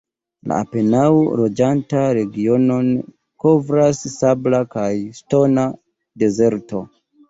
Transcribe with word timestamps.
La 0.51 0.55
apenaŭ 0.63 1.03
loĝatan 1.41 2.07
regionon 2.21 2.91
kovras 3.47 4.03
sabla 4.19 4.67
kaj 4.77 4.91
ŝtona 5.23 5.73
dezerto. 6.29 6.89